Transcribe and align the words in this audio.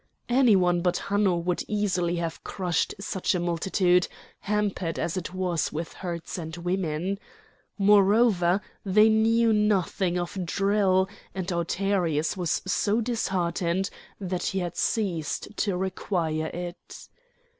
Any 0.29 0.55
one 0.55 0.81
but 0.81 0.97
Hanno 0.97 1.37
would 1.37 1.61
easily 1.67 2.15
have 2.15 2.43
crushed 2.43 2.95
such 2.99 3.35
a 3.35 3.39
multitude, 3.39 4.07
hampered 4.39 4.97
as 4.97 5.15
it 5.15 5.31
was 5.31 5.71
with 5.71 5.93
herds 5.93 6.39
and 6.39 6.57
women. 6.57 7.19
Moreover, 7.77 8.61
they 8.83 9.09
knew 9.09 9.53
nothing 9.53 10.17
of 10.17 10.43
drill, 10.43 11.07
and 11.35 11.47
Autaritus 11.51 12.35
was 12.35 12.63
so 12.65 12.99
disheartened 12.99 13.91
that 14.19 14.41
he 14.41 14.57
had 14.57 14.75
ceased 14.75 15.49
to 15.57 15.77
require 15.77 16.47
it. 16.47 17.07